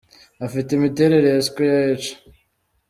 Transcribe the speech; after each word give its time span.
Afite 0.45 0.69
imiterere 0.73 1.27
ya 1.33 1.41
square 1.47 1.93
“H”. 2.03 2.07